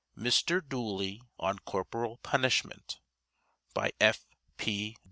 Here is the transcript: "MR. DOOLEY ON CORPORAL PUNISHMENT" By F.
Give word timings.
"MR. 0.17 0.67
DOOLEY 0.67 1.21
ON 1.39 1.59
CORPORAL 1.59 2.17
PUNISHMENT" 2.23 2.97
By 3.75 3.93
F. 3.99 4.25